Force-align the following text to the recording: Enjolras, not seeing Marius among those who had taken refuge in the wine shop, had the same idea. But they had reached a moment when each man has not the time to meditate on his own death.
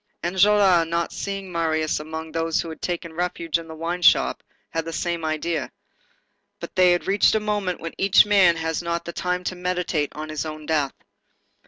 Enjolras, 0.23 0.87
not 0.87 1.13
seeing 1.13 1.51
Marius 1.51 1.99
among 1.99 2.31
those 2.31 2.59
who 2.59 2.69
had 2.69 2.81
taken 2.81 3.13
refuge 3.13 3.59
in 3.59 3.67
the 3.67 3.75
wine 3.75 4.01
shop, 4.01 4.41
had 4.71 4.83
the 4.83 4.91
same 4.91 5.23
idea. 5.23 5.71
But 6.59 6.73
they 6.75 6.91
had 6.93 7.05
reached 7.05 7.35
a 7.35 7.39
moment 7.39 7.79
when 7.79 7.93
each 7.99 8.25
man 8.25 8.55
has 8.55 8.81
not 8.81 9.05
the 9.05 9.13
time 9.13 9.43
to 9.43 9.55
meditate 9.55 10.11
on 10.15 10.29
his 10.29 10.43
own 10.43 10.65
death. 10.65 10.95